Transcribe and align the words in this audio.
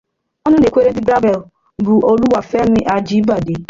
Ọnụ 0.45 0.57
na-ekwuru 0.59 0.89
ndị 0.91 1.01
‘Gavel’ 1.09 1.39
bụ 1.83 1.93
Oluwafemi 2.11 2.81
Ajibade 2.95 3.53